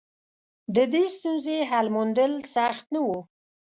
[0.75, 3.07] د دې ستونزې حل موندل سخت نه و.